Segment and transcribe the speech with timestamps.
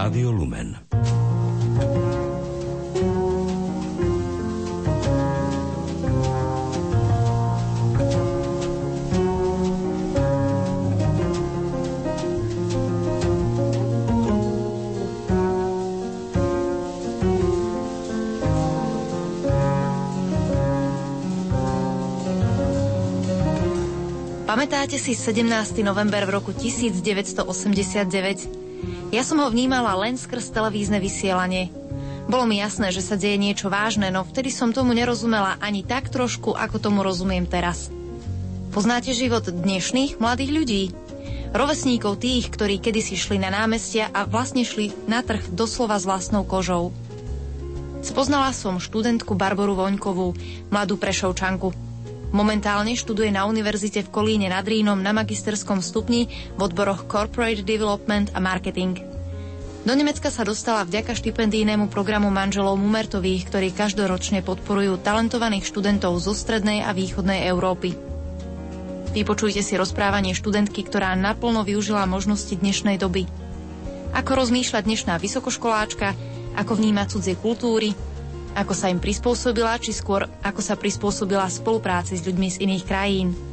[0.00, 0.80] Rádio Lumen.
[24.48, 25.84] Pamätáte si 17.
[25.84, 28.59] november v roku 1989?
[29.10, 31.74] Ja som ho vnímala len skrz televízne vysielanie.
[32.30, 36.14] Bolo mi jasné, že sa deje niečo vážne, no vtedy som tomu nerozumela ani tak
[36.14, 37.90] trošku, ako tomu rozumiem teraz.
[38.70, 40.82] Poznáte život dnešných mladých ľudí?
[41.50, 46.46] Rovesníkov tých, ktorí kedysi šli na námestia a vlastne šli na trh doslova s vlastnou
[46.46, 46.94] kožou.
[48.06, 50.38] Spoznala som študentku Barboru Voňkovú,
[50.70, 51.74] mladú prešovčanku.
[52.30, 58.30] Momentálne študuje na univerzite v Kolíne nad Rínom na magisterskom stupni v odboroch Corporate Development
[58.30, 59.09] a Marketing.
[59.80, 66.36] Do Nemecka sa dostala vďaka štipendijnému programu manželov Mumertových, ktorí každoročne podporujú talentovaných študentov zo
[66.36, 67.96] strednej a východnej Európy.
[69.16, 73.24] Vypočujte si rozprávanie študentky, ktorá naplno využila možnosti dnešnej doby.
[74.12, 76.12] Ako rozmýšľa dnešná vysokoškoláčka,
[76.60, 77.96] ako vníma cudzie kultúry,
[78.52, 83.49] ako sa im prispôsobila, či skôr ako sa prispôsobila spolupráci s ľuďmi z iných krajín.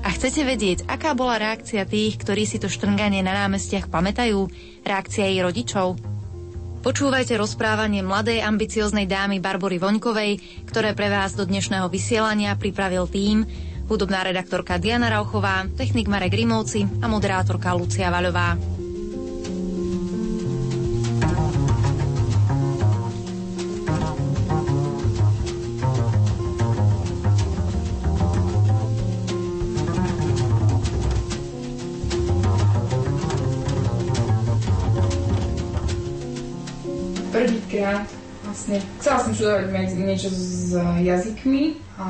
[0.00, 4.48] A chcete vedieť, aká bola reakcia tých, ktorí si to štrnganie na námestiach pamätajú?
[4.80, 6.00] Reakcia jej rodičov?
[6.80, 13.44] Počúvajte rozprávanie mladej ambicioznej dámy Barbory Voňkovej, ktoré pre vás do dnešného vysielania pripravil tým,
[13.92, 18.79] hudobná redaktorka Diana Rauchová, technik Marek Rimovci a moderátorka Lucia Vaľová.
[37.30, 38.06] Prvýkrát
[38.44, 42.08] vlastne chcela som študovať niečo s jazykmi a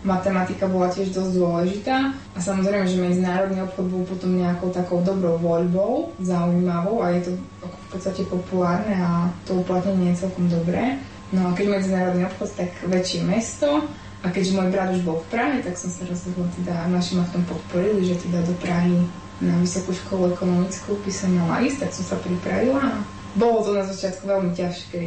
[0.00, 5.36] matematika bola tiež dosť dôležitá a samozrejme, že medzinárodný obchod bol potom nejakou takou dobrou
[5.36, 10.96] voľbou, zaujímavou a je to v podstate populárne a to uplatnenie je celkom dobré.
[11.30, 13.84] No a keď medzinárodný obchod, tak väčšie mesto
[14.24, 17.24] a keďže môj brat už bol v Prahe, tak som sa rozhodla teda, naši ma
[17.28, 19.04] v tom podporili, že teda do Prahy
[19.40, 23.84] na vysokú školu ekonomickú by som mala ísť, tak som sa pripravila bolo to na
[23.86, 25.00] začiatku veľmi ťažké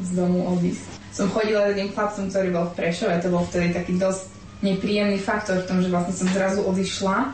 [0.00, 0.88] z domu odísť.
[1.12, 4.22] Som chodila s tým chlapcom, ktorý bol v Prešove, to bol vtedy taký dosť
[4.60, 7.32] nepríjemný faktor v tom, že vlastne som zrazu odišla,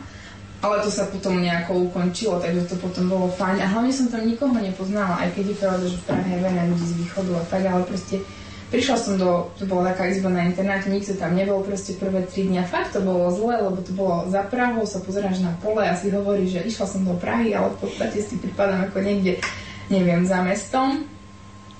[0.64, 3.60] ale to sa potom nejako ukončilo, takže to potom bolo fajn.
[3.60, 6.62] A hlavne som tam nikoho nepoznala, aj keď je pravda, že v Prahe je veľa
[6.72, 8.16] ľudí z východu a tak, ale proste
[8.66, 9.30] prišla som do,
[9.60, 12.66] to bola taká izba na internáte, nikto tam nebol proste prvé tri dňa.
[12.66, 16.10] Fakt to bolo zle, lebo to bolo za Prahou, sa pozeráš na pole a si
[16.10, 19.38] hovorí, že išla som do Prahy, ale v podstate si pripadám ako niekde
[19.92, 21.06] neviem, za mestom.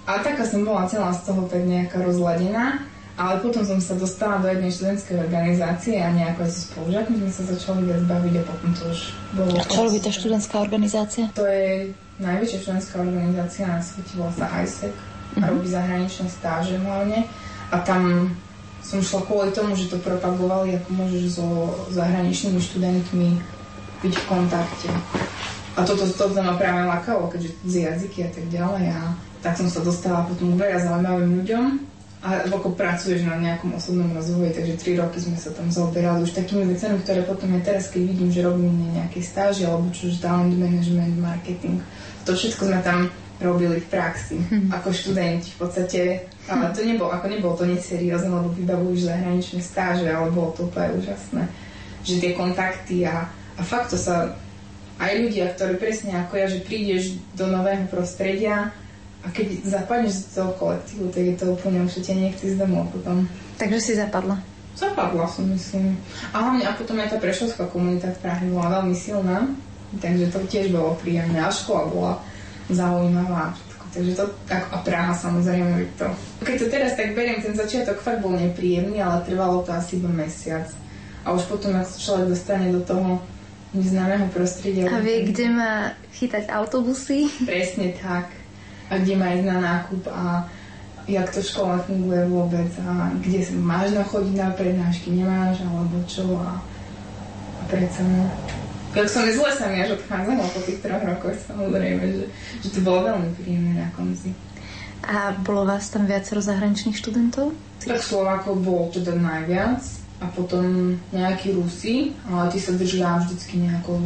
[0.06, 2.86] A taká som bola celá z toho tak nejaká rozladená.
[3.16, 7.32] Ale potom som sa dostala do jednej študentskej organizácie a nejako aj so spolužiakmi sme
[7.32, 9.00] sa začali viac baviť a potom to už
[9.32, 9.52] bolo...
[9.56, 11.24] A čo robí tá študentská organizácia?
[11.32, 14.92] To je najväčšia študentská organizácia na svete, volá sa ISEC
[15.40, 15.48] a mhm.
[15.48, 17.24] robí zahraničné stáže hlavne.
[17.72, 18.36] A tam
[18.84, 21.46] som šla kvôli tomu, že to propagovali, ako môžeš so
[21.96, 23.28] zahraničnými študentmi
[24.04, 24.88] byť v kontakte.
[25.76, 28.84] A toto, toto ma práve lakalo, keďže z jazyky a tak ďalej.
[28.96, 29.12] A
[29.44, 31.64] tak som sa dostala potom k veľa zaujímavým ľuďom
[32.26, 36.34] a ako pracuješ na nejakom osobnom rozvoji, takže 3 roky sme sa tam zaoberali už
[36.34, 40.10] takými vecami, ktoré potom ja teraz, keď vidím, že robím na nejakej stáži alebo čo
[40.10, 41.78] už talent management, marketing,
[42.26, 44.72] to všetko sme tam robili v praxi, hm.
[44.72, 46.00] ako študenti v podstate.
[46.48, 50.96] Ale to nebolo, ako nebolo to neseriózne, lebo vybavuješ zahraničné stáže, ale bolo to úplne
[50.96, 51.44] úžasné.
[52.00, 54.32] Že tie kontakty a, a fakt to sa
[54.96, 58.72] aj ľudia, ktorí presne ako ja, že prídeš do nového prostredia
[59.20, 62.88] a keď zapadneš z toho kolektívu, tak je to úplne už ťa nechci z domov
[62.94, 63.28] potom.
[63.60, 64.40] Takže si zapadla?
[64.76, 65.96] Zapadla som, myslím.
[66.36, 69.48] A hlavne a potom aj tá prešovská komunita v Prahe bola veľmi silná,
[69.98, 71.40] takže to tiež bolo príjemné.
[71.40, 72.12] A škola bola
[72.68, 73.56] zaujímavá.
[73.96, 76.04] Takže to, a Praha samozrejme to.
[76.44, 80.12] Keď to teraz tak beriem, ten začiatok fakt bol nepríjemný, ale trvalo to asi iba
[80.12, 80.68] mesiac.
[81.24, 83.24] A už potom, ak sa človek dostane do toho
[83.76, 84.88] neznámeho prostredia.
[84.88, 85.72] A vie, kde má
[86.16, 87.28] chytať autobusy?
[87.44, 88.32] Presne tak.
[88.88, 90.46] A kde má ísť na nákup a
[91.06, 96.26] jak to škola funguje vôbec a kde máš na chodiť na prednášky, nemáš alebo čo
[96.42, 96.58] a,
[97.58, 98.26] a predsa no.
[98.96, 102.24] Jak som zle sa mi až odchádzala po tých troch rokoch, samozrejme, že,
[102.64, 104.32] že to bolo veľmi príjemné na konci.
[105.04, 107.52] A bolo vás tam viacero zahraničných študentov?
[107.84, 109.84] Tak Slovákov bolo teda najviac
[110.20, 114.00] a potom nejakí Rusi, ale tí sa držia vždycky nejako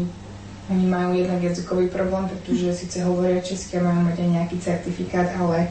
[0.71, 5.27] oni majú jednak jazykový problém, pretože síce hovoria česky a majú mať aj nejaký certifikát,
[5.35, 5.67] ale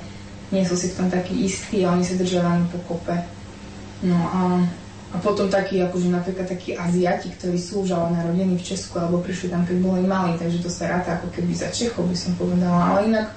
[0.51, 3.15] nie sú si v tom takí istí a oni sa držia len po kope.
[4.03, 4.41] No a,
[5.15, 9.23] a potom takí, akože napríklad takí Aziati, ktorí sú už ale narodení v Česku alebo
[9.23, 12.35] prišli tam, keď boli malí, takže to sa ráta ako keby za Čechov by som
[12.35, 12.79] povedala.
[12.91, 13.31] Ale inak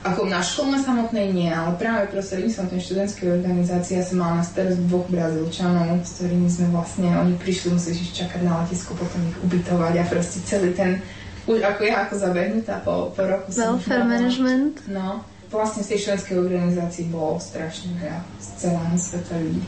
[0.00, 4.44] ako na škole samotnej nie, ale práve prostredníctvom tej študentskej organizácie ja som mala na
[4.48, 9.36] starost dvoch Brazílčanov, s ktorými sme vlastne, oni prišli, museli čakať na letisko, potom ich
[9.44, 11.04] ubytovať a proste celý ten,
[11.44, 14.88] už ako ja ako zabehnutá po, po roku Welfare management.
[14.88, 15.20] No,
[15.52, 19.64] vlastne z tej študentskej organizácii bolo strašne veľa z celého sveta ľudí.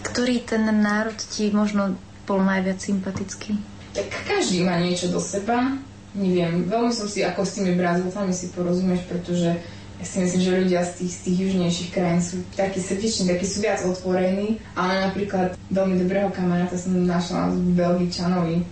[0.00, 3.60] Ktorý ten národ ti možno bol najviac sympatický?
[3.92, 5.76] Tak každý má niečo do seba
[6.14, 9.56] neviem, veľmi som si, ako s tými Brazílcami si porozumieš, pretože
[10.00, 13.44] ja si myslím, že ľudia z tých, z tých južnejších krajín sú takí srdeční, takí
[13.44, 18.64] sú viac otvorení, ale napríklad veľmi dobrého kamaráta som našla s Belgičanovi.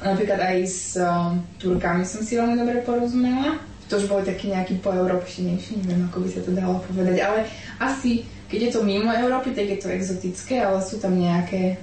[0.00, 3.60] Napríklad aj s um, Turkami som si veľmi dobre porozumela.
[3.92, 7.44] To už boli takí nejakí poeurópšinejší, neviem, ako by sa to dalo povedať, ale
[7.76, 11.78] asi keď je to mimo Európy, tak je to exotické, ale sú tam nejaké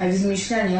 [0.00, 0.18] aj v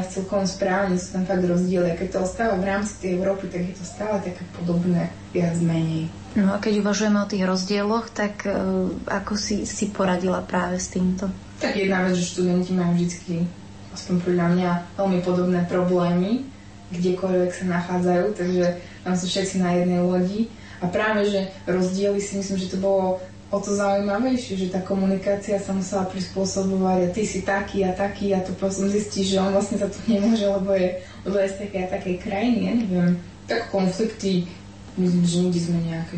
[0.01, 1.95] v celkom správne sú tam fakt rozdiely.
[1.95, 6.09] Keď to ostáva v rámci tej Európy, tak je to stále také podobné, viac menej.
[6.33, 10.89] No a keď uvažujeme o tých rozdieloch, tak uh, ako si, si poradila práve s
[10.89, 11.29] týmto?
[11.61, 13.45] Tak jedna vec, že študenti majú vždy,
[13.93, 16.49] aspoň podľa mňa, veľmi podobné problémy,
[16.93, 18.65] kdekoľvek sa nachádzajú, takže
[19.05, 20.49] tam sú všetci na jednej lodi.
[20.83, 25.61] A práve, že rozdiely si myslím, že to bolo o to zaujímavejšie, že tá komunikácia
[25.61, 29.53] sa musela prispôsobovať a ty si taký a taký a to potom zistíš, že on
[29.53, 33.13] vlastne sa tu nemôže, lebo je, lebo je z takej a takej krajiny, ja neviem.
[33.45, 34.49] Tak konflikty,
[34.97, 36.17] myslím, že nikdy sme nejaké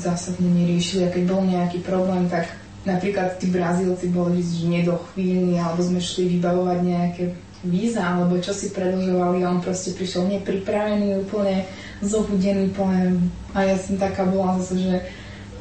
[0.00, 2.48] zásadne neriešili a keď bol nejaký problém, tak
[2.88, 7.24] napríklad tí Brazílci boli že nedochvíľni alebo sme šli vybavovať nejaké
[7.62, 11.68] víza alebo čo si predlžovali a on proste prišiel nepripravený, úplne
[12.02, 13.22] zobudený, plne.
[13.54, 14.94] A ja som taká bola zase, že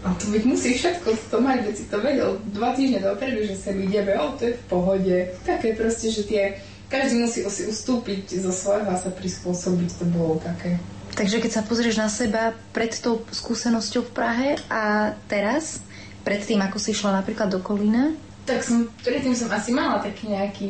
[0.02, 3.54] a to byť musí všetko to mať, veď si to vedel dva týždne dopredu, že
[3.54, 5.16] sa ideme, o, to je v pohode.
[5.46, 6.58] Také proste, že tie,
[6.90, 10.82] každý musí si ustúpiť zo svojho a sa prispôsobiť, to bolo také.
[11.14, 15.86] Takže keď sa pozrieš na seba pred tou skúsenosťou v Prahe a teraz,
[16.26, 18.18] pred tým, ako si šla napríklad do Kolína?
[18.50, 20.68] Tak som, predtým som asi mala taký nejaký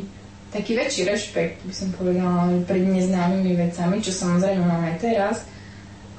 [0.52, 5.36] taký väčší rešpekt, by som povedala, pred neznámymi vecami, čo samozrejme mám aj teraz.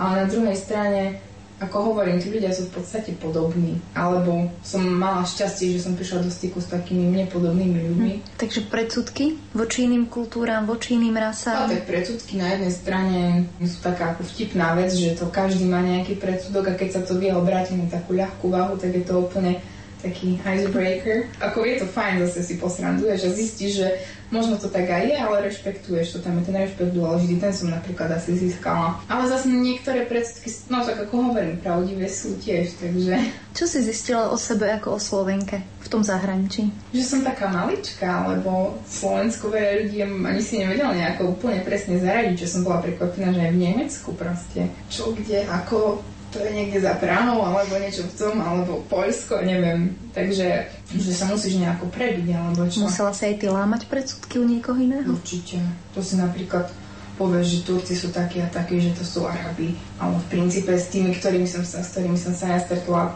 [0.00, 1.20] Ale na druhej strane
[1.62, 3.78] ako hovorím, tí ľudia sú v podstate podobní.
[3.94, 8.12] Alebo som mala šťastie, že som prišla do styku s takými nepodobnými ľuďmi.
[8.18, 8.22] Hm.
[8.36, 11.70] Takže predsudky voči iným kultúram, voči iným rasám?
[11.70, 13.20] No, tak predsudky na jednej strane
[13.62, 17.16] sú taká ako vtipná vec, že to každý má nejaký predsudok a keď sa to
[17.16, 19.62] vie obrátiť na takú ľahkú váhu, tak je to úplne
[20.02, 21.30] taký icebreaker.
[21.38, 23.88] Ako je to fajn, zase si posranduješ a zistíš, že
[24.32, 27.68] možno to tak aj je, ale rešpektuješ to, tam je ten rešpekt dôležitý, ten som
[27.68, 28.96] napríklad asi získala.
[29.06, 33.14] Ale zase niektoré predsudky, no tak ako hovorím, pravdivé sú tiež, takže...
[33.52, 36.72] Čo si zistila o sebe ako o Slovenke v tom zahraničí?
[36.96, 42.36] Že som taká malička, lebo Slovensko veľa ľudí ani si nevedela nejako úplne presne zaradiť,
[42.40, 44.72] že som bola prekvapená, že aj v Nemecku proste.
[44.88, 46.00] Čo, kde, ako,
[46.32, 49.92] to je niekde za Prahou, alebo niečo v tom, alebo Poľsko, neviem.
[50.16, 50.64] Takže,
[50.96, 52.88] že sa musíš nejako prebiť, alebo čo.
[52.88, 55.12] Musela sa aj ty lámať predsudky u niekoho iného?
[55.12, 55.60] Určite.
[55.92, 56.72] To si napríklad
[57.20, 59.76] povieš, že Turci sú takí a takí, že to sú Arabi.
[60.00, 63.12] Ale v princípe s tými, ktorými som sa, s ktorými som sa ja stretla,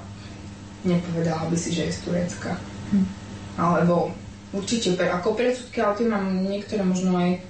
[0.84, 2.52] nepovedala by si, že je z Turecka.
[2.92, 3.06] Hm.
[3.56, 4.12] Alebo
[4.52, 7.40] určite ako predsudky, ale tie mám niektoré možno aj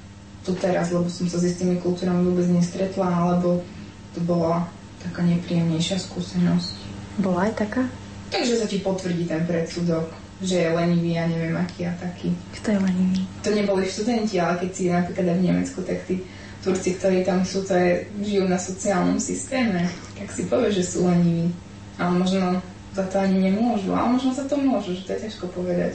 [0.46, 3.66] tu teraz, lebo som sa s istými kultúrami vôbec nestretla, alebo
[4.14, 4.70] to bola
[5.06, 6.74] taká nepríjemnejšia skúsenosť.
[7.22, 7.82] Bola aj taká?
[8.28, 10.10] Takže sa ti potvrdí ten predsudok,
[10.42, 12.34] že je lenivý a neviem aký a taký.
[12.60, 13.20] Kto je lenivý?
[13.46, 16.20] To neboli študenti, ale keď si napríklad aj v Nemecku, tak tí
[16.66, 19.86] Turci, ktorí tam sú, to je, žijú na sociálnom systéme,
[20.18, 21.54] tak si povie, že sú leniví.
[21.96, 22.58] Ale možno
[22.90, 25.94] za to ani nemôžu, ale možno za to môžu, že to je ťažko povedať.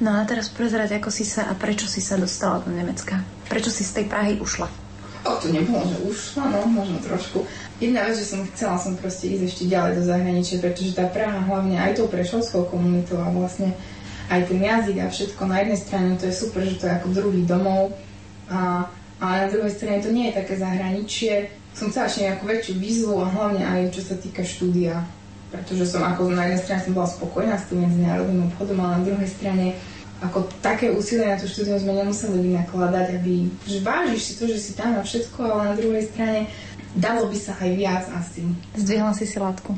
[0.00, 3.20] No a teraz prezrať, ako si sa a prečo si sa dostala do Nemecka?
[3.52, 4.64] Prečo si z tej Prahy ušla?
[5.28, 7.44] O, to nebolo, že ušla, no, možno trošku.
[7.80, 11.40] Jedna vec, že som chcela som proste ísť ešte ďalej do zahraničia, pretože tá Praha
[11.40, 13.72] hlavne aj tou prešovskou komunitou a vlastne
[14.28, 17.08] aj ten jazyk a všetko na jednej strane to je super, že to je ako
[17.10, 17.96] druhý domov
[18.52, 18.84] a,
[19.16, 21.48] a na druhej strane to nie je také zahraničie.
[21.72, 25.00] Som chcela ešte nejakú väčšiu výzvu a hlavne aj čo sa týka štúdia,
[25.48, 29.06] pretože som ako na jednej strane som bola spokojná s tým medzinárodným obchodom, ale na
[29.08, 29.66] druhej strane
[30.20, 34.58] ako také úsilie na to štúdium sme nemuseli vynakladať, aby že vážiš si to, že
[34.60, 36.44] si tam a všetko, ale na druhej strane
[36.96, 38.42] Dalo by sa aj viac asi.
[38.74, 39.74] Zdvihla si si látku?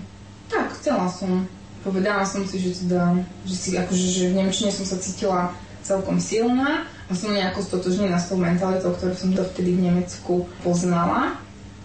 [0.48, 1.44] Tak, chcela som.
[1.82, 5.50] Povedala som si, že teda, že si akože, že v Nemčine som sa cítila
[5.82, 11.36] celkom silná a som nejako stotožnená s tou mentalitou, ktorú som dovtedy v Nemecku poznala.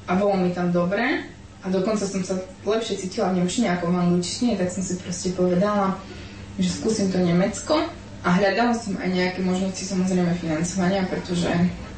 [0.08, 1.28] a bolo mi tam dobre
[1.60, 5.36] a dokonca som sa lepšie cítila v Nemčine ako v angličtine, tak som si proste
[5.36, 6.00] povedala,
[6.56, 7.76] že skúsim to Nemecko
[8.24, 11.52] a hľadala som aj nejaké možnosti samozrejme financovania, pretože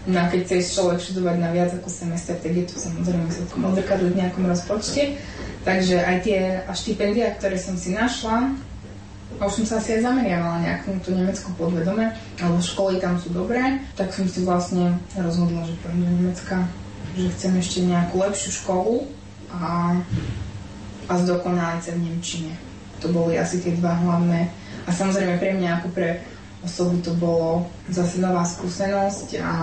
[0.10, 4.12] no, keď chce človek študovať na viac ako semester, tak je to samozrejme celkom odrkadliť
[4.12, 5.16] v nejakom rozpočte.
[5.64, 6.40] Takže aj tie
[6.74, 8.58] štipendia, ktoré som si našla,
[9.40, 12.12] a už som sa asi aj zameriavala nejak na to Nemecko podvedome,
[12.42, 16.66] alebo školy tam sú dobré, tak som si vlastne rozhodla, že pôjdem do Nemecka,
[17.16, 19.08] že chcem ešte nejakú lepšiu školu
[19.54, 19.96] a,
[21.08, 22.54] a zdokonaliť sa v Nemčine.
[23.00, 24.52] To boli asi tie dva hlavné.
[24.84, 26.20] A samozrejme pre mňa ako pre
[26.64, 29.54] osobu to bolo zase nová skúsenosť a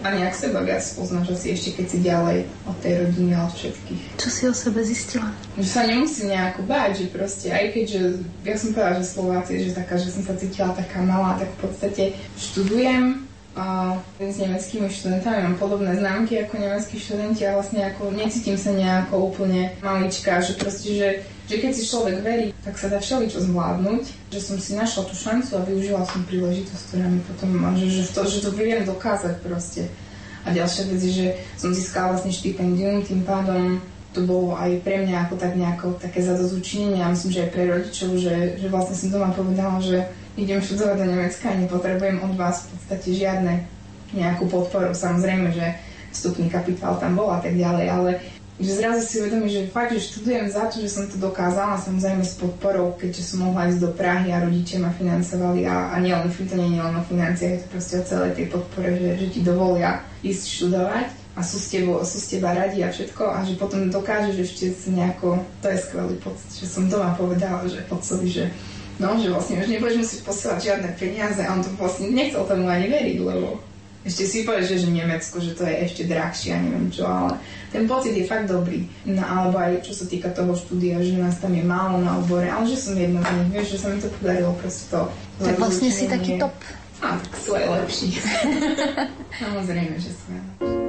[0.00, 3.52] a nejak seba viac poznáš asi ešte keď si ďalej od tej rodiny a od
[3.52, 4.02] všetkých.
[4.16, 5.28] Čo si o sebe zistila?
[5.60, 8.00] Že sa nemusím nejako báť, že proste aj keď, že
[8.48, 11.58] ja som povedala, že Slováci, že taká, že som sa cítila taká malá, tak v
[11.68, 12.04] podstate
[12.40, 13.28] študujem,
[13.58, 18.70] a s nemeckými študentami mám podobné známky ako nemeckí študenti a vlastne ako necítim sa
[18.70, 21.08] nejako úplne malička, že proste, že,
[21.50, 25.14] že keď si človek verí, tak sa dá všeličo zvládnuť, že som si našla tú
[25.18, 29.34] šancu a využila som príležitosť, ktorá mi potom, že, že, to, že to viem dokázať
[29.42, 29.90] proste.
[30.46, 31.26] A ďalšia vec je, že
[31.58, 36.18] som získala vlastne štipendium, tým pádom to bolo aj pre mňa ako tak nejako také
[36.22, 40.64] zadozučinenie a myslím, že aj pre rodičov, že, že vlastne som doma povedala, že idem
[40.64, 43.52] študovať do Nemecka a nepotrebujem od vás v podstate žiadne
[44.16, 44.96] nejakú podporu.
[44.96, 45.76] Samozrejme, že
[46.10, 48.10] vstupný kapitál tam bol a tak ďalej, ale
[48.60, 52.20] že zrazu si uvedomím, že fakt, že študujem za to, že som to dokázala, samozrejme
[52.20, 56.28] s podporou, keďže som mohla ísť do Prahy a rodičia ma financovali a, a nielen,
[56.28, 59.26] to nie je len o financiách, je to proste o celej tej podpore, že, že
[59.32, 63.38] ti dovolia ísť študovať a sú s, tebou, sú s teba radi a všetko a
[63.48, 68.28] že potom dokážeš ešte nejako, to je skvelý pocit, že som doma povedala, že otcovi,
[68.28, 68.44] že
[69.00, 72.68] No, že vlastne už nebudeš musieť posielať žiadne peniaze a on to vlastne nechcel tomu
[72.68, 73.56] ani veriť, lebo
[74.00, 77.36] ešte si povieš, že, že Nemecko, že to je ešte drahšie a neviem čo, ale
[77.68, 78.88] ten pocit je fakt dobrý.
[79.04, 82.48] No alebo aj čo sa týka toho štúdia, že nás tam je málo na obore,
[82.48, 85.00] ale že som jedna z nich, vieš, že sa mi to podarilo proste to.
[85.40, 86.56] Tak vlastne si taký top.
[87.00, 88.08] A tak aj lepší.
[89.40, 90.79] Samozrejme, že aj lepší.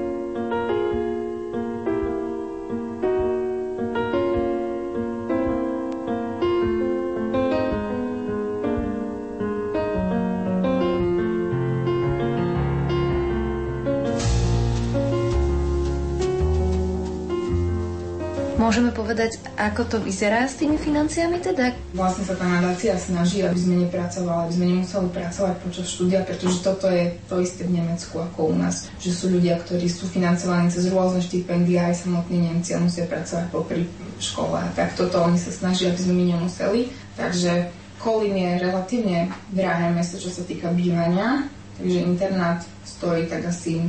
[18.72, 21.76] Môžeme povedať, ako to vyzerá s tými financiami teda?
[21.92, 26.64] Vlastne sa tá nadácia snaží, aby sme nepracovali, aby sme nemuseli pracovať počas štúdia, pretože
[26.64, 30.72] toto je to isté v Nemecku ako u nás, že sú ľudia, ktorí sú financovaní
[30.72, 33.92] cez rôzne štipendia, aj samotní Nemci a musia pracovať popri
[34.24, 34.64] škole.
[34.72, 36.88] Tak toto oni sa snažia, aby sme my nemuseli.
[37.20, 41.44] Takže Kolín je relatívne drahé mesto, čo sa týka bývania,
[41.76, 43.84] takže internát stojí tak asi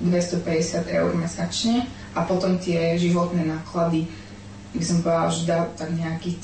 [0.00, 1.84] 250 eur mesačne
[2.16, 4.21] a potom tie životné náklady
[4.72, 6.36] by som povedala, že dá tak nejakých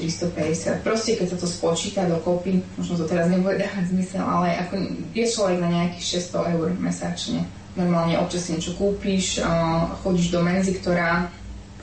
[0.00, 0.80] 300-350.
[0.80, 4.72] Proste keď sa to spočíta dokopy, možno to teraz nebude dávať zmysel, ale ako
[5.12, 7.44] je človek na nejakých 600 eur mesačne.
[7.74, 9.42] Normálne občas si niečo kúpiš,
[10.00, 11.28] chodíš do menzy, ktorá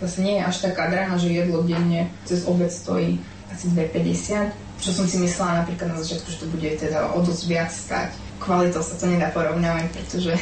[0.01, 3.21] zase nie je až taká drahá, že jedlo denne cez obed stojí
[3.53, 4.81] asi 2,50.
[4.81, 8.09] Čo som si myslela napríklad na začiatku, že to bude teda o dosť viac stať.
[8.41, 10.33] Kvalitou sa to nedá porovnávať, pretože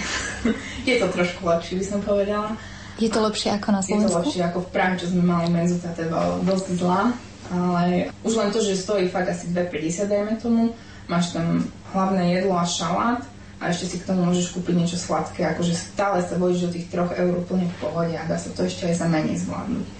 [0.87, 2.55] je to trošku lepšie, by som povedala.
[2.99, 4.05] Je to lepšie ako na Slovensku?
[4.05, 7.15] Je to lepšie ako v Prahe, čo sme mali menzu, tá teda dosť zlá.
[7.49, 10.61] Ale už len to, že stojí fakt asi 2,50 dajme tomu,
[11.09, 11.65] máš tam
[11.95, 13.25] hlavné jedlo a šalát
[13.57, 16.87] a ešte si k tomu môžeš kúpiť niečo sladké, akože stále sa bojíš do tých
[16.93, 19.98] 3 eur úplne v pohode a dá sa to ešte aj za menej zvládnuť.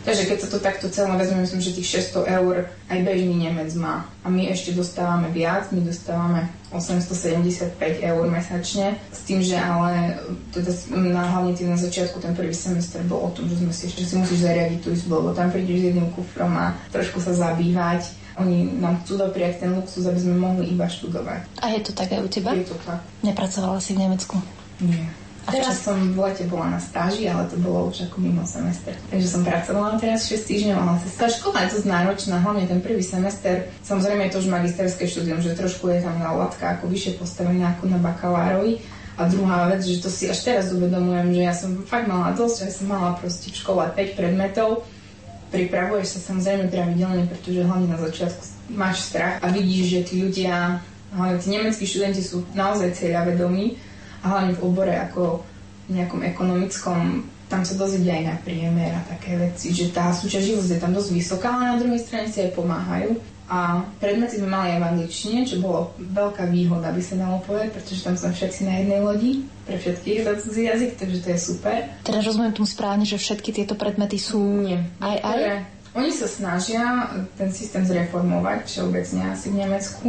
[0.00, 3.68] Takže keď sa to takto celé vezme, myslím, že tých 600 eur aj bežný Nemec
[3.76, 4.08] má.
[4.24, 10.16] A my ešte dostávame viac, my dostávame 875 eur mesačne, s tým, že ale
[10.56, 13.92] teda na, hlavne tým na začiatku ten prvý semestr bol o tom, že sme si
[13.92, 17.36] ešte si musíš zariadiť tú izbu, lebo tam prídeš s jedným kufrom a trošku sa
[17.36, 18.16] zabývať.
[18.40, 21.60] Oni nám chcú dopriať ten luxus, aby sme mohli iba študovať.
[21.60, 22.56] A je to tak aj u teba?
[22.56, 23.04] Je to tak.
[23.20, 24.40] Nepracovala si v Nemecku?
[24.80, 25.12] Nie.
[25.48, 28.92] A teraz som v lete bola na stáži, ale to bolo už ako mimo semester.
[29.08, 33.00] Takže som pracovala teraz 6 týždňov, ale tá škola je dosť náročná, hlavne ten prvý
[33.00, 33.72] semester.
[33.80, 37.72] Samozrejme je to už magisterské štúdium, že trošku je tam na latka ako vyššie postavená
[37.72, 38.84] ako na bakalárovi.
[39.16, 42.68] A druhá vec, že to si až teraz uvedomujem, že ja som fakt mala dosť,
[42.68, 44.84] že som mala proste v škole 5 predmetov.
[45.50, 48.44] Pripravuješ sa samozrejme pravidelne, pretože hlavne na začiatku
[48.76, 50.78] máš strach a vidíš, že tí ľudia,
[51.10, 53.89] hlavne tí nemeckí študenti sú naozaj cieľavedomí
[54.20, 55.44] a hlavne v obore ako
[55.90, 60.78] nejakom ekonomickom tam sa dozvedia aj na priemer a také veci, že tá súťaživosť je
[60.78, 63.18] tam dosť vysoká, ale na druhej strane si aj pomáhajú.
[63.50, 67.42] A A predmety sme mali aj v angličtine, čo bolo veľká výhoda, by sa dalo
[67.42, 69.32] povedať, pretože tam sme všetci na jednej lodi,
[69.66, 71.78] pre všetkých za cudzí jazyk, takže to je super.
[72.06, 74.86] Teda rozumiem tomu správne, že všetky tieto predmety sú Nie.
[75.02, 75.40] aj aj?
[75.90, 80.08] Oni sa snažia ten systém zreformovať všeobecne asi v Nemecku,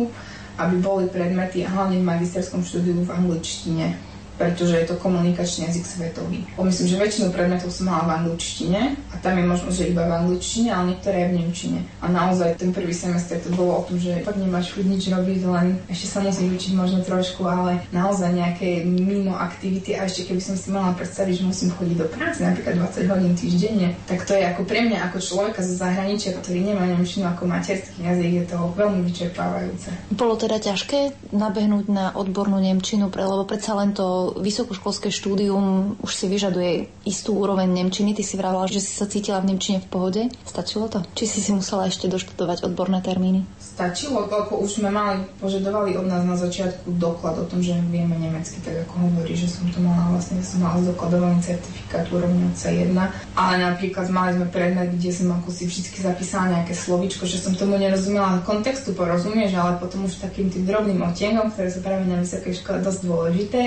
[0.61, 4.10] aby boli predmety hlavne v magisterskom štúdiu v angličtine
[4.41, 6.41] pretože je to komunikačný jazyk svetový.
[6.57, 10.17] Myslím, že väčšinu predmetov som mala v angličtine a tam je možno, že iba v
[10.25, 11.79] angličtine, ale niektoré aj v nemčine.
[12.01, 15.39] A naozaj ten prvý semestr to bolo o tom, že fakt nemáš chuť nič robiť,
[15.45, 20.41] len ešte sa musím učiť možno trošku, ale naozaj nejaké mimo aktivity a ešte keby
[20.41, 24.33] som si mala predstaviť, že musím chodiť do práce napríklad 20 hodín týždenne, tak to
[24.33, 28.45] je ako pre mňa ako človeka zo zahraničia, ktorý nemá nemčinu ako materský jazyk, je
[28.49, 29.89] to veľmi vyčerpávajúce.
[30.09, 36.25] Bolo teda ťažké nabehnúť na odbornú nemčinu, lebo predsa len to vysokoškolské štúdium už si
[36.31, 38.15] vyžaduje istú úroveň nemčiny.
[38.15, 40.21] Ty si vravila, že si sa cítila v nemčine v pohode.
[40.47, 41.03] Stačilo to?
[41.17, 43.43] Či si si musela ešte doštudovať odborné termíny?
[43.59, 48.13] Stačilo, ako už sme mali, požadovali od nás na začiatku doklad o tom, že vieme
[48.15, 52.93] nemecky, tak ako hovorí, že som to mala vlastne, som mala zdokladovaný certifikát úrovne C1,
[53.33, 57.57] ale napríklad mali sme predmet, kde som ako si vždy zapísala nejaké slovičko, že som
[57.57, 62.21] tomu nerozumela, kontextu porozumieš, ale potom už takým tým drobným otienkom, ktoré sú práve na
[62.21, 63.61] vysokej škole dosť dôležité.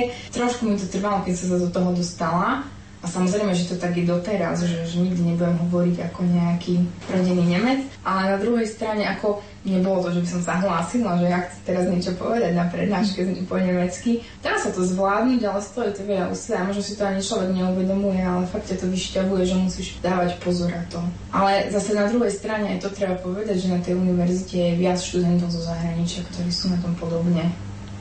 [0.55, 2.63] Trošku mi to trvalo, keď sa do toho dostala.
[3.03, 6.79] A samozrejme, že to tak je doteraz, že, že nikdy nebudem hovoriť ako nejaký
[7.11, 7.91] rodený Nemec.
[8.07, 11.63] Ale na druhej strane, ako nebolo to, že by som sa hlásila, že ja chcem
[11.67, 14.23] teraz niečo povedať na prednáške po nemecky.
[14.39, 16.71] Teraz sa to zvládnuť, ale stojí to veľa úsilia.
[16.71, 20.71] Možno si to ani človek neuvedomuje, ale fakt ťa to vyšťavuje, že musíš dávať pozor
[20.71, 21.03] na to.
[21.35, 25.03] Ale zase na druhej strane aj to treba povedať, že na tej univerzite je viac
[25.03, 27.51] študentov zo zahraničia, ktorí sú na tom podobne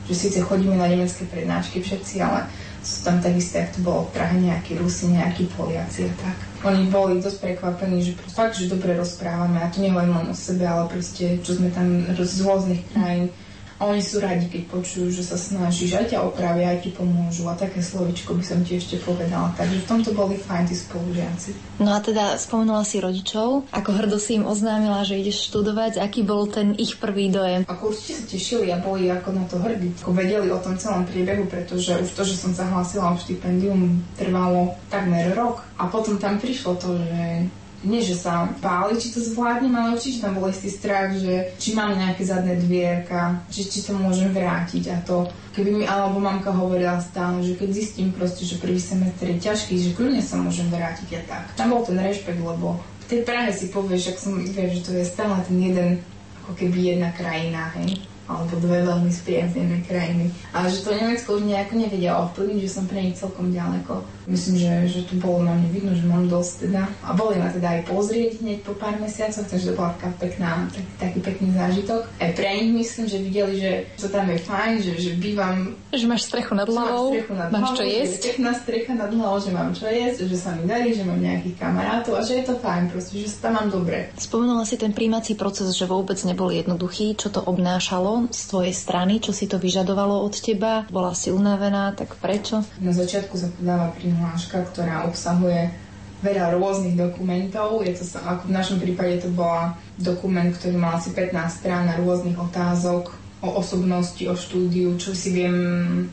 [0.08, 2.48] že síce chodíme na nemecké prednášky všetci, ale
[2.84, 6.36] sú tam takisto, ak to bolo v Prahe, nejakí Rusi, nejakí Poliaci a tak.
[6.64, 10.64] Oni boli dosť prekvapení, že fakt, že dobre rozprávame a to nehovorím len o sebe,
[10.68, 13.43] ale proste, čo sme tam z rôznych krajín, a
[13.88, 17.48] oni sú radi, keď počujú, že sa snažíš, aj ťa opravia, aj ti pomôžu.
[17.48, 19.50] A také slovičko by som ti ešte povedala.
[19.56, 21.50] Takže v tomto boli fajn tí spolužiaci.
[21.82, 23.68] No a teda spomenula si rodičov.
[23.74, 25.98] Ako hrdo si im oznámila, že ideš študovať.
[25.98, 27.66] Aký bol ten ich prvý dojem?
[27.66, 29.90] Ako určite sa tešili a boli ako na to hrdí.
[30.04, 34.02] Ako vedeli o tom celom priebehu, pretože už to, že som sa hlásila o štipendium,
[34.14, 35.66] trvalo takmer rok.
[35.80, 37.50] A potom tam prišlo to, že
[37.84, 41.76] nie, že sa báli, či to zvládnem, ale určite tam bol istý strach, že či
[41.76, 45.28] mám nejaké zadné dvierka, že či to môžem vrátiť a to.
[45.54, 49.74] Keby mi, alebo mamka hovorila stále, že keď zistím proste, že prvý semestr je ťažký,
[49.78, 51.44] že kľudne sa môžem vrátiť a tak.
[51.54, 54.90] Tam bol ten rešpekt, lebo v tej Prahe si povieš, ak som, vieš, že to
[54.96, 55.88] je stále ten jeden,
[56.42, 60.32] ako keby jedna krajina, hej alebo dve veľmi spriaznené krajiny.
[60.56, 64.00] Ale že to Nemecko už nejako nevedia ovplyvniť, že som pre nich celkom ďaleko.
[64.28, 66.82] Myslím, že, že tu bolo na mne vidno, že mám dosť teda.
[67.04, 70.50] A boli ma teda aj pozrieť hneď po pár mesiacoch, takže to bola taká pekná,
[70.70, 72.00] taký, taký pekný zážitok.
[72.20, 75.76] Aj pre nich myslím, že videli, že to tam je fajn, že, že bývam...
[75.92, 77.16] Že máš strechu nad hlavou,
[77.52, 78.20] máš čo jesť.
[78.20, 81.20] Že pekná strecha nad hlavou, že mám čo jesť, že sa mi darí, že mám
[81.20, 84.10] nejakých kamarátov a že je to fajn, proste, že sa tam mám dobre.
[84.18, 87.14] Spomenula si ten príjmací proces, že vôbec nebol jednoduchý.
[87.14, 89.22] Čo to obnášalo z tvojej strany?
[89.22, 90.88] Čo si to vyžadovalo od teba?
[90.90, 92.66] Bola si unavená, tak prečo?
[92.82, 95.74] Na začiatku sa podáva pri prihláška, ktorá obsahuje
[96.22, 97.82] veľa rôznych dokumentov.
[97.82, 102.38] Je to, ako v našom prípade to bola dokument, ktorý mal asi 15 strán rôznych
[102.38, 103.12] otázok
[103.44, 105.52] o osobnosti, o štúdiu, čo si viem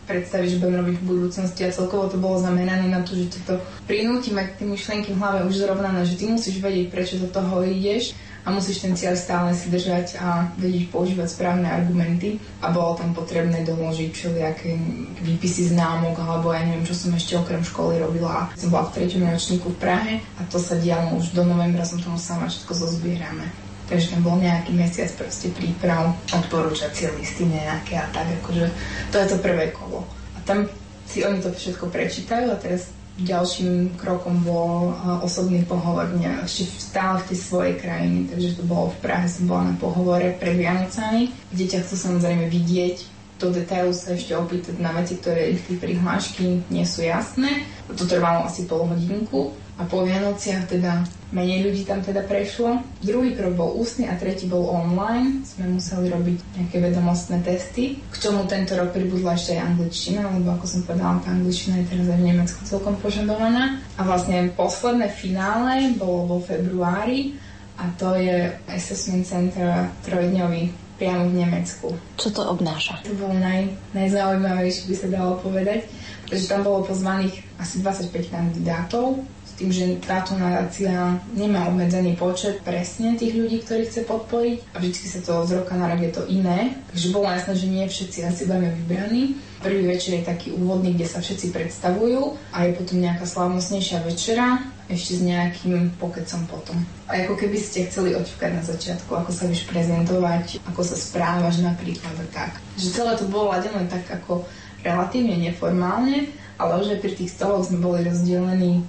[0.04, 3.56] predstaviť, že budem robiť v budúcnosti a celkovo to bolo zamerané na to, že to
[3.88, 7.64] prinúti mať tie myšlienky v hlave už zrovnané, že ty musíš vedieť, prečo do toho
[7.64, 12.97] ideš a musíš ten cieľ stále si držať a vedieť používať správne argumenty a bolo
[12.97, 14.73] tam potrebné doložiť všelijaké
[15.21, 18.49] výpisy známok alebo ja neviem, čo som ešte okrem školy robila.
[18.58, 22.01] Som bola v treťom ročníku v Prahe a to sa dialo už do novembra, som
[22.01, 23.45] to musela mať všetko zozbierame.
[23.91, 28.71] Takže tam bol nejaký mesiac proste príprav, odporúčacie listy nejaké a tak, akože
[29.12, 30.08] to je to prvé kolo.
[30.34, 30.65] A tam
[31.06, 32.88] si oni to všetko prečítajú a teraz
[33.19, 38.95] ďalším krokom bol osobný pohovor mňa ešte stále v tej svojej krajine, takže to bolo
[38.95, 43.89] v Prahe, som bola na pohovore pred Vianocami, kde ťa chcú samozrejme vidieť, do detailu
[43.89, 47.65] sa ešte opýtať na veci, ktoré v tej prihlášky nie sú jasné.
[47.89, 51.02] To trvalo asi pol hodinku a po Vianociach teda
[51.34, 52.86] menej ľudí tam teda prešlo.
[53.02, 55.41] Druhý krok bol ústny a tretí bol online.
[55.41, 57.98] Sme museli robiť nejaké vedomostné testy.
[58.13, 61.89] K čomu tento rok pribudla ešte aj angličtina, lebo ako som povedala, tá angličtina je
[61.89, 63.82] teraz aj v Nemecku celkom požadovaná.
[63.98, 67.34] A vlastne posledné finále bolo vo februári
[67.82, 71.98] a to je Assessment Center trojdňový priamo v Nemecku.
[72.22, 73.02] Čo to obnáša?
[73.10, 75.89] To bolo naj, najzaujímavejšie, by sa dalo povedať,
[76.30, 79.26] pretože tam bolo pozvaných asi 25 kandidátov
[79.62, 85.06] tým, že táto nadácia nemá obmedzený počet presne tých ľudí, ktorí chce podporiť a vždy
[85.06, 88.26] sa to z roka na rok je to iné, takže bolo jasné, že nie všetci
[88.26, 89.38] asi budeme vybraní.
[89.62, 94.65] Prvý večer je taký úvodný, kde sa všetci predstavujú a je potom nejaká slavnostnejšia večera
[94.89, 96.82] ešte s nejakým pokecom potom.
[97.06, 101.62] A ako keby ste chceli oťukať na začiatku, ako sa vieš prezentovať, ako sa správaš
[101.62, 102.58] napríklad a tak.
[102.82, 104.41] Že celé to bolo ladené tak ako
[104.82, 108.82] relatívne neformálne, ale už aj pri tých stoloch sme boli rozdelení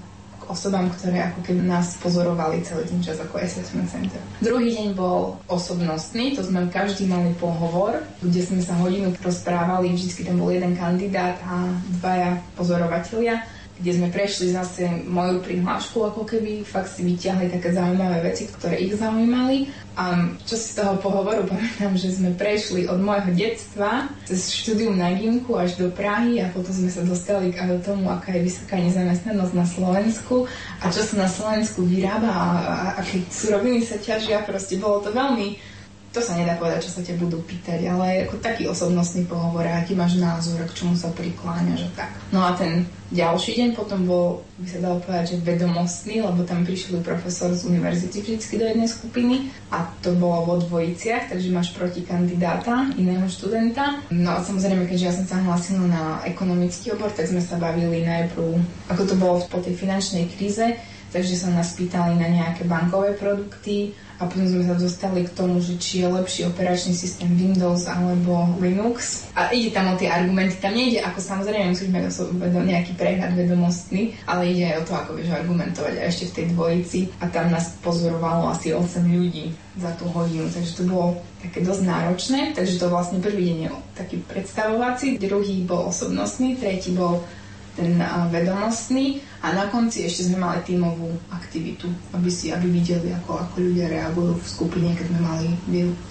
[0.52, 4.20] osobám, ktoré ako keby nás pozorovali celý ten čas ako assessment center.
[4.44, 10.28] Druhý deň bol osobnostný, to sme každý mali pohovor, kde sme sa hodinu rozprávali, vždy
[10.28, 13.42] tam bol jeden kandidát a dvaja pozorovatelia
[13.82, 18.78] kde sme prešli zase moju prihlášku, ako keby fakt si vyťahli také zaujímavé veci, ktoré
[18.78, 19.66] ich zaujímali.
[19.98, 24.94] A čo si z toho pohovoru pamätám, že sme prešli od môjho detstva cez štúdium
[24.94, 28.78] na Gimku až do Prahy a potom sme sa dostali k tomu, aká je vysoká
[28.78, 30.46] nezamestnanosť na Slovensku
[30.78, 34.46] a čo sa na Slovensku vyrába a, a aké suroviny sa ťažia.
[34.46, 35.71] Proste bolo to veľmi
[36.12, 39.96] to sa nedá povedať, čo sa ťa budú pýtať, ale ako taký osobnostný pohovor, aký
[39.96, 42.10] máš názor, k čomu sa prikláňaš a tak.
[42.28, 46.68] No a ten ďalší deň potom bol, by sa dalo povedať, že vedomostný, lebo tam
[46.68, 49.34] prišiel profesor z univerzity vždy do jednej skupiny
[49.72, 54.04] a to bolo vo dvojiciach, takže máš proti kandidáta, iného študenta.
[54.12, 58.04] No a samozrejme, keďže ja som sa hlásila na ekonomický obor, tak sme sa bavili
[58.04, 58.60] najprv,
[58.92, 60.76] ako to bolo po tej finančnej kríze,
[61.08, 65.58] takže sa nás pýtali na nejaké bankové produkty, a potom sme sa dostali k tomu,
[65.58, 69.26] že či je lepší operačný systém Windows alebo Linux.
[69.34, 70.62] A ide tam o tie argumenty.
[70.62, 72.06] Tam nejde, ako samozrejme musíš mať
[72.54, 76.46] nejaký prehľad vedomostný, ale ide aj o to, ako vieš argumentovať a ešte v tej
[76.54, 77.00] dvojici.
[77.18, 81.82] A tam nás pozorovalo asi 8 ľudí za tú hodinu, takže to bolo také dosť
[81.82, 82.40] náročné.
[82.54, 87.26] Takže to vlastne prvý deň je taký predstavovací, druhý bol osobnostný, tretí bol
[87.72, 87.96] ten
[88.28, 93.54] vedomostný a na konci ešte sme mali tímovú aktivitu, aby si aby videli, ako, ako
[93.64, 95.48] ľudia reagujú v skupine, keď sme mali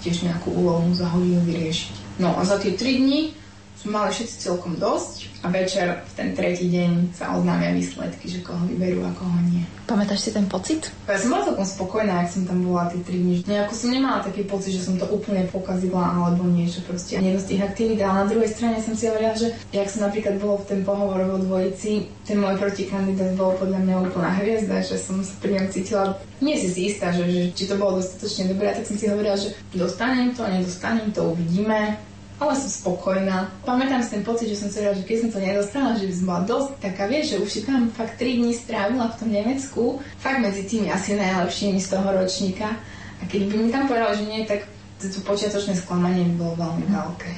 [0.02, 2.18] tiež nejakú úlohu za hodinu vyriešiť.
[2.18, 3.41] No a za tie tri dni
[3.82, 8.46] sme mali všetci celkom dosť a večer v ten tretí deň sa oznámia výsledky, že
[8.46, 9.66] koho vyberú a koho nie.
[9.90, 10.94] Pamätáš si ten pocit?
[11.10, 13.36] Ja som bola celkom spokojná, ak som tam bola tie 3 dní.
[13.42, 17.18] Nejako som nemala taký pocit, že som to úplne pokazila alebo niečo proste.
[17.18, 20.38] Jedno z tých aktivít, ale na druhej strane som si hovorila, že jak som napríklad
[20.38, 24.94] bolo v ten pohovor vo dvojici, ten môj protikandidát bol podľa mňa úplná hviezda, že
[24.94, 28.50] som sa pri ňom cítila nie si si istá, že, že či to bolo dostatočne
[28.50, 31.98] dobré, tak som si hovorila, že dostanem to, nedostanem to, uvidíme
[32.42, 33.50] ale som spokojná.
[33.62, 36.26] Pamätám si ten pocit, že som si že keď som to nedostala, že by som
[36.26, 39.82] bola dosť taká, vieš, že už si tam fakt 3 dní strávila v tom Nemecku,
[40.18, 42.68] fakt medzi tými asi najlepšími z toho ročníka.
[43.18, 44.66] A keď by mi tam povedal, že nie, tak
[44.98, 47.32] to počiatočné sklamanie by bolo veľmi veľké.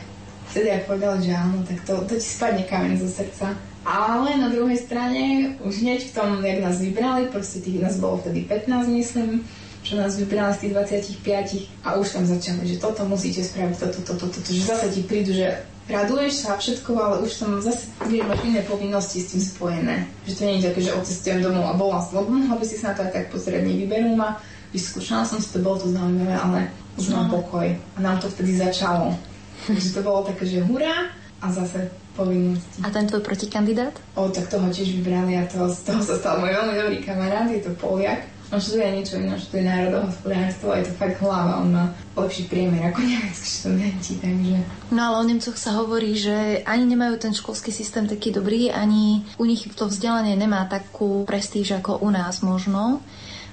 [0.52, 3.56] Vtedy, ak povedal, že áno, tak to, to ti spadne kameň zo srdca.
[3.84, 8.16] Ale na druhej strane, už hneď v tom, jak nás vybrali, proste tých nás bolo
[8.24, 9.44] vtedy 15, myslím,
[9.84, 10.72] čo nás vybrala z tých
[11.20, 15.04] 25 a už tam začali, že toto musíte spraviť, toto, toto, toto, že zase ti
[15.04, 19.36] prídu, že raduješ sa a všetko, ale už tam zase vieš mať iné povinnosti s
[19.36, 20.08] tým spojené.
[20.24, 22.90] Že to nie je také, že odcestujem domov a bola som, mohla by si sa
[22.90, 24.40] na to aj tak pozrieť, nevyberú ma,
[24.72, 27.44] vyskúšala som si to, bolo to zaujímavé, ale už mám no.
[27.44, 27.68] pokoj.
[27.68, 29.12] A nám to vtedy začalo.
[29.68, 31.12] Takže to bolo také, že hurá
[31.44, 32.80] a zase povinnosti.
[32.80, 33.92] A ten tvoj protikandidát?
[34.16, 37.44] O, tak toho tiež vybrali a to, z toho sa stal môj veľmi dobrý kamarát,
[37.52, 41.68] je to Poliak on študuje niečo iné, študuje národohospodárstvo a je to fakt hlava, on
[41.74, 44.56] má lepší priemer ako nemeckí študenti, takže...
[44.94, 49.26] No ale o Nemcoch sa hovorí, že ani nemajú ten školský systém taký dobrý, ani
[49.34, 53.02] u nich to vzdelanie nemá takú prestíž ako u nás možno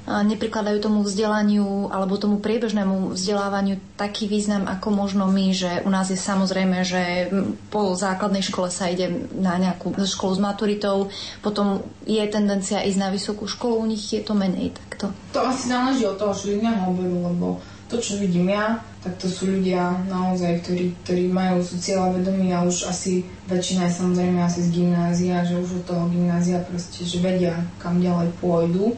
[0.07, 6.09] neprikladajú tomu vzdelaniu alebo tomu priebežnému vzdelávaniu taký význam ako možno my, že u nás
[6.09, 7.29] je samozrejme, že
[7.69, 10.97] po základnej škole sa ide na nejakú školu s maturitou,
[11.45, 15.13] potom je tendencia ísť na vysokú školu, u nich je to menej takto.
[15.37, 17.47] To asi záleží od toho študijného oboru, lebo
[17.91, 22.63] to, čo vidím ja, tak to sú ľudia naozaj, ktorí, ktorí majú sú vedomí a
[22.63, 27.19] už asi väčšina je samozrejme asi z gymnázia, že už od toho gymnázia proste, že
[27.19, 28.95] vedia, kam ďalej pôjdu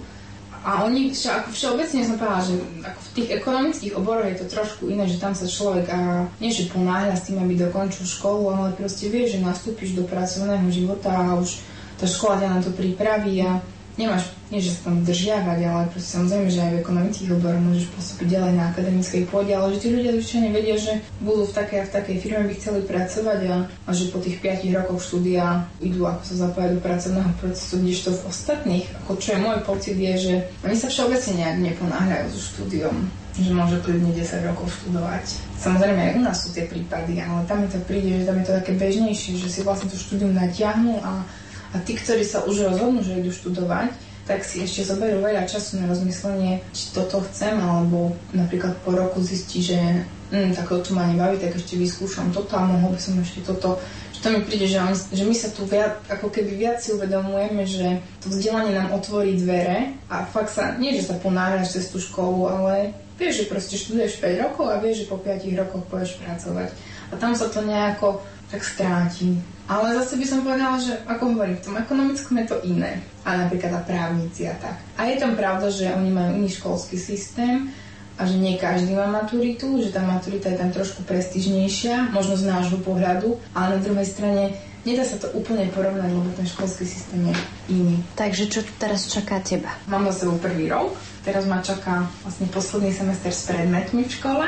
[0.63, 2.55] a oni, ako všeobecne som povedala, že
[2.87, 6.55] ako v tých ekonomických oboroch je to trošku iné, že tam sa človek a nie
[6.55, 11.11] že ponáhľa s tým, aby dokončil školu, ale proste vie, že nastúpiš do pracovného života
[11.11, 11.59] a už
[11.99, 13.59] tá škola ťa na to pripraví a
[13.97, 17.85] nemáš, nie že sa tam držiavať, ale proste samozrejme, že aj v ekonomických odboroch môžeš
[17.93, 21.77] pôsobiť ďalej na akademickej pôde, ale že tí ľudia zvyčajne vedia, že budú v takej
[21.77, 25.69] a v takej firme by chceli pracovať a, a že po tých 5 rokoch štúdia
[25.81, 29.97] idú ako sa zapájať do pracovného procesu, kdežto v ostatných, ako čo je môj pocit,
[29.97, 30.33] je, že
[30.65, 32.97] oni sa všeobecne nejak neponáhľajú so štúdiom
[33.33, 35.25] že môže kľudne 10 rokov študovať.
[35.57, 38.45] Samozrejme aj u nás sú tie prípady, ale tam mi to príde, že tam je
[38.45, 41.25] to také bežnejšie, že si vlastne to štúdium natiahnu a
[41.73, 43.91] a tí, ktorí sa už rozhodnú, že idú študovať,
[44.23, 49.19] tak si ešte zoberú veľa času na rozmyslenie, či toto chcem, alebo napríklad po roku
[49.19, 53.19] zistí, že mm, tak to ma nebaví, tak ešte vyskúšam toto a mohol by som
[53.19, 53.83] ešte toto
[54.23, 57.67] to mi príde, že, on, že my sa tu viac, ako keby viac si uvedomujeme,
[57.67, 61.99] že to vzdelanie nám otvorí dvere a fakt sa, nie že sa ponáhľaš cez tú
[61.99, 66.15] školu, ale vieš, že proste študuješ 5 rokov a vieš, že po 5 rokoch pôjdeš
[66.23, 66.71] pracovať.
[67.11, 69.41] A tam sa to nejako tak stráti.
[69.65, 73.01] Ale zase by som povedala, že ako hovorím, v tom ekonomickom je to iné.
[73.25, 74.77] A napríklad tá právnici a tak.
[74.99, 77.73] A je tam pravda, že oni majú iný školský systém,
[78.13, 82.45] a že nie každý má maturitu, že tá maturita je tam trošku prestižnejšia, možno z
[82.45, 84.43] nášho pohľadu, ale na druhej strane
[84.85, 87.35] nedá sa to úplne porovnať, lebo ten školský systém je
[87.73, 87.97] iný.
[88.13, 89.73] Takže čo teraz čaká teba?
[89.89, 90.93] Mám za sebou prvý rok,
[91.25, 94.45] teraz ma čaká vlastne posledný semester s predmetmi v škole,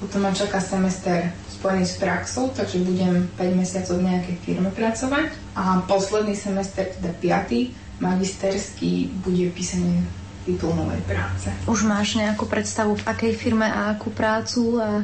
[0.00, 1.28] potom ma čaká semester
[1.64, 7.08] spojený s praxou, takže budem 5 mesiacov v nejakej firme pracovať a posledný semester, teda
[7.48, 8.04] 5.
[8.04, 10.04] magisterský, bude písanie
[10.44, 11.48] diplomovej práce.
[11.64, 15.00] Už máš nejakú predstavu, v akej firme a akú prácu a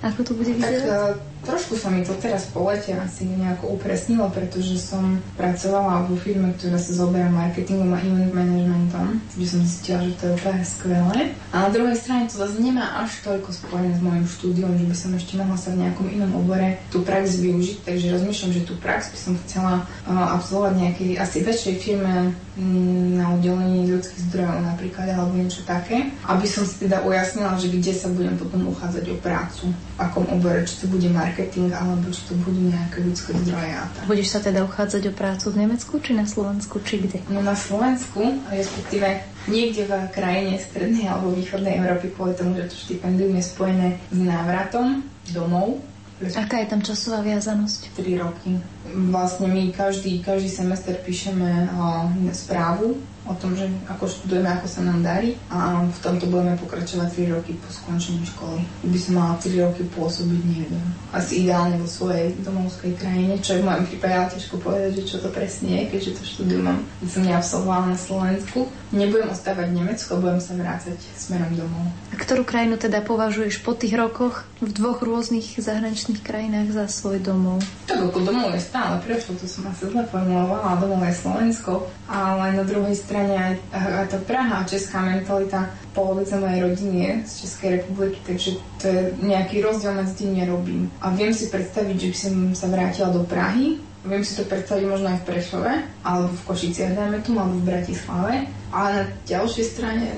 [0.00, 0.88] ako to bude vyzerať?
[0.88, 6.14] Tak, Trošku sa mi to teraz po lete asi nejako upresnilo, pretože som pracovala vo
[6.20, 10.64] firme, ktorá sa zoberá marketingom a event managementom, kde som zistila, že to je úplne
[10.68, 11.18] skvelé.
[11.50, 14.96] A na druhej strane to zase nemá až toľko spojené s mojim štúdiom, že by
[14.96, 18.76] som ešte mohla sa v nejakom inom obore tú prax využiť, takže rozmýšľam, že tú
[18.76, 25.08] prax by som chcela absolvovať nejakej asi väčšej firme mm, na oddelení ľudských zdrojov napríklad,
[25.08, 29.16] alebo niečo také, aby som si teda ujasnila, že kde sa budem potom uchádzať o
[29.24, 33.30] prácu, v akom obore, či to bude marketing marketing, alebo či to budú nejaké ľudské
[33.46, 34.02] zdroje tak.
[34.10, 37.22] Budeš sa teda uchádzať o prácu v Nemecku, či na Slovensku, či kde?
[37.30, 38.18] No na Slovensku,
[38.50, 43.88] respektíve niekde v krajine strednej alebo východnej Európy kvôli tomu, že to štipendium je spojené
[44.10, 45.78] s návratom domov.
[46.20, 47.96] Aká je tam časová viazanosť?
[47.96, 48.60] 3 roky.
[49.08, 54.80] Vlastne my každý, každý semester píšeme uh, správu o tom, že ako študujeme, ako sa
[54.80, 58.64] nám darí a v tomto budeme pokračovať 3 roky po skončení školy.
[58.88, 60.80] By som mala 3 roky pôsobiť niekde.
[61.12, 65.16] Asi ideálne vo svojej domovskej krajine, čo je v mojom prípade ťažko povedať, že čo
[65.20, 68.66] to presne je, keďže to štúdium mám, som neabsolvovala na Slovensku.
[68.90, 71.86] Nebudem ostávať v Nemecku, budem sa vrácať smerom domov.
[72.10, 77.22] A ktorú krajinu teda považuješ po tých rokoch v dvoch rôznych zahraničných krajinách za svoj
[77.22, 77.62] domov?
[77.86, 82.58] Tak ako domov je stále, prečo to som asi zle formulovala, domov je Slovensko, ale
[82.58, 87.68] na druhej strane aj, aj tá Praha, česká mentalita, polovica mojej rodiny je z Českej
[87.78, 88.50] republiky, takže
[88.82, 90.90] to je nejaký rozdiel medzi tým nerobím.
[90.98, 94.84] A viem si predstaviť, že by som sa vrátila do Prahy, Viem si to predstaviť
[94.88, 98.34] možno aj v Prešove, alebo v Košiciach, dajme tu, alebo v Bratislave.
[98.72, 100.08] Ale na ďalšej strane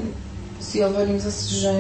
[0.63, 1.73] si hovorím zase, že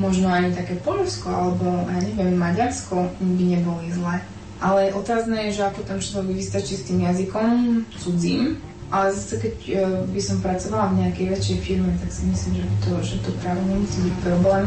[0.00, 4.16] možno aj také Polsko alebo, ja neviem, Maďarsko by neboli zle.
[4.60, 8.56] Ale otázne je, že ako tam človek vystačí s tým jazykom cudzím,
[8.88, 9.76] ale zase keď uh,
[10.08, 13.60] by som pracovala v nejakej väčšej firme, tak si myslím, že to, že to práve
[13.68, 14.64] nemusí byť problém.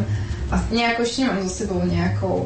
[0.53, 2.45] A nejako ešte nemám so sebou nejakou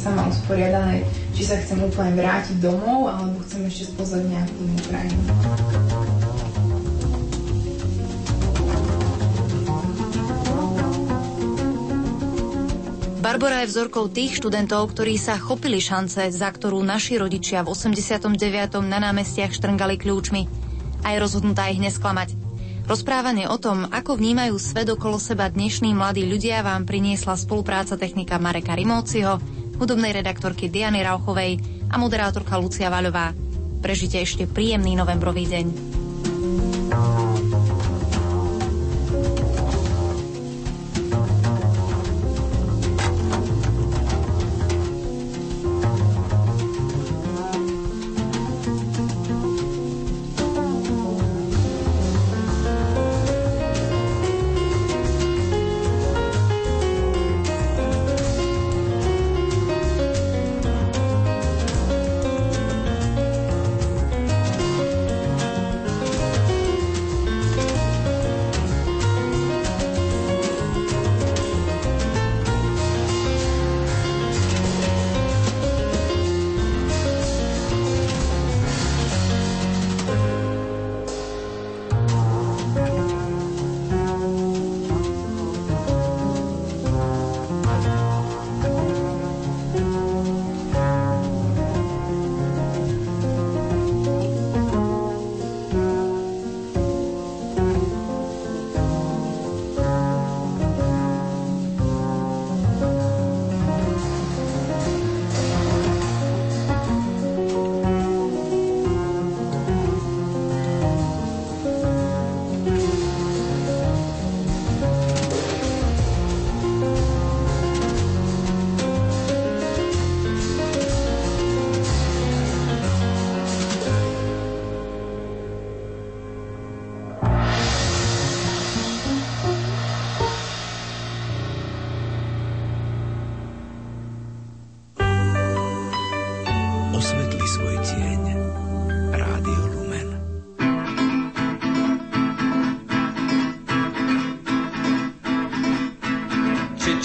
[0.00, 1.04] sama usporiadané,
[1.36, 5.22] či sa chcem úplne vrátiť domov, alebo chcem ešte spoznať nejakú inú krajinu.
[13.20, 18.32] Barbara je vzorkou tých študentov, ktorí sa chopili šance, za ktorú naši rodičia v 89.
[18.80, 20.48] na námestiach štrngali kľúčmi.
[21.04, 22.32] A je rozhodnutá ich nesklamať.
[22.88, 28.40] Rozprávanie o tom, ako vnímajú svet okolo seba dnešní mladí ľudia, vám priniesla spolupráca technika
[28.42, 29.38] Mareka Rimóciho,
[29.80, 31.56] hudobnej redaktorky Diany Rauchovej
[31.88, 33.32] a moderátorka Lucia Vaľová.
[33.80, 35.89] Prežite ešte príjemný novembrový deň.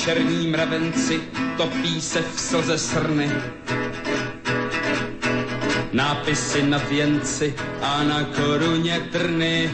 [0.06, 1.22] Černí mravenci
[1.58, 3.32] topí se v slze srny.
[5.94, 9.72] Nápisy na věnci a na koruně trny.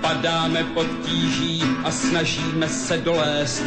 [0.00, 3.64] Padáme pod tíží a snažíme se dolézt.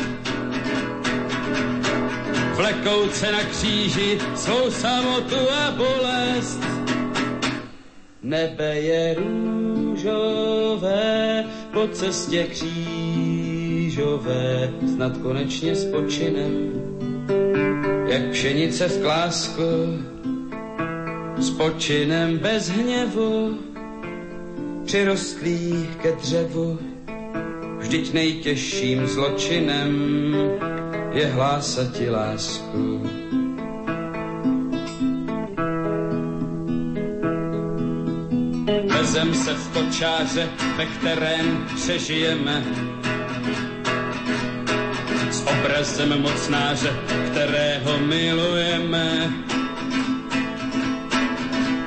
[2.56, 6.60] Vlekouce na kříži svou samotu a bolest.
[8.24, 10.64] Nebe je růžové
[11.74, 12.44] po cestě
[14.02, 16.72] křížové, snad konečně spočinem,
[18.08, 19.64] jak pšenice v klásku,
[21.42, 23.58] spočinem bez hněvu,
[24.86, 26.80] přirostlý ke dřevu,
[27.78, 29.92] vždyť nejtěžším zločinem
[31.12, 33.02] je hlásati lásku.
[38.88, 42.91] Vezem se v kočáře, ve kterém přežijeme.
[45.62, 46.90] S obrazem mocnáře,
[47.32, 49.34] kterého milujeme.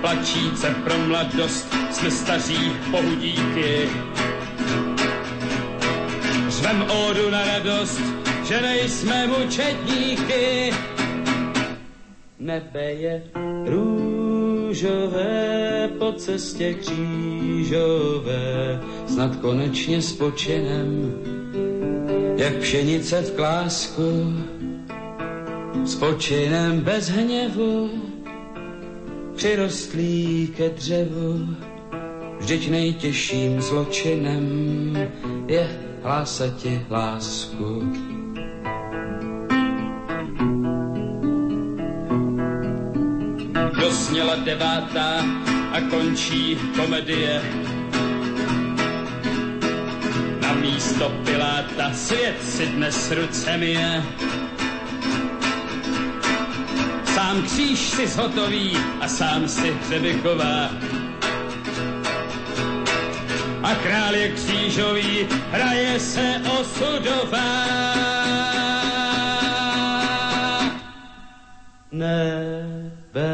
[0.00, 3.88] Plačíce pro mladost, jsme staří pohudíky.
[6.48, 8.00] Řvem ódu na radost,
[8.44, 10.74] že nejsme mučetníky.
[12.38, 13.22] Nebe je
[13.66, 15.18] růžové
[15.98, 18.34] po cestě křížové,
[19.06, 21.14] snad konečně spočinem,
[22.36, 24.34] jak pšenice v klásku,
[25.84, 27.90] spočinem bez hněvu,
[29.36, 31.48] přirostlý ke dřevu,
[32.38, 34.46] vždyť nejtěžším zločinem
[35.46, 35.68] je
[36.02, 37.92] hlásati lásku.
[43.80, 45.24] Dosněla devátá
[45.72, 47.63] a končí komedie.
[50.64, 54.02] Místo Piláta svět si dnes ruce je.
[57.14, 60.70] Sám kříž si zhotový a sám si hřebichová.
[63.62, 67.64] A král je křížový, hraje se osudová.
[71.92, 73.30] Nebe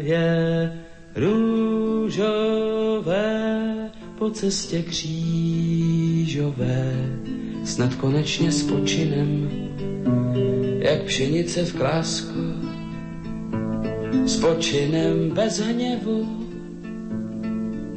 [0.00, 0.72] je
[1.16, 1.43] růžové
[4.18, 6.12] po cestě křížové,
[7.64, 9.50] snad konečně spočinem,
[10.78, 12.54] jak pšenice v klásku,
[14.26, 16.46] spočinem bez hněvu,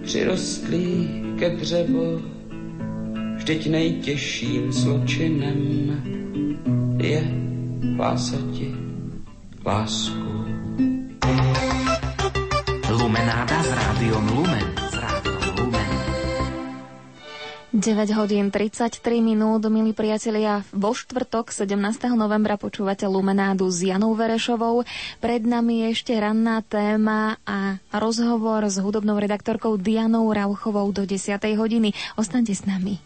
[0.04, 2.22] přirostlý ke dřevu,
[3.36, 5.58] vždyť nejtěžším zločinem
[6.98, 7.24] je
[7.96, 8.76] hlásati
[9.66, 10.46] lásku.
[12.90, 14.77] Lumenáda s rádiom Lumen.
[17.78, 20.66] 9 hodín 33 minút, milí priatelia.
[20.74, 21.78] Vo štvrtok 17.
[22.18, 24.82] novembra počúvate Lumenádu s Janou Verešovou.
[25.22, 31.38] Pred nami je ešte ranná téma a rozhovor s hudobnou redaktorkou Dianou Rauchovou do 10.
[31.38, 31.94] hodiny.
[32.18, 32.98] Ostaňte s nami.